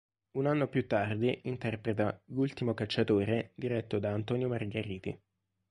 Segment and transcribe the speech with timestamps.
[0.31, 5.15] Un anno più tardi interpreta "L'ultimo cacciatore" diretto da Antonio Margheriti.